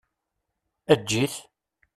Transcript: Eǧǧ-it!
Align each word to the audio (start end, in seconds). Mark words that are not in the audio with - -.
Eǧǧ-it! 0.93 1.35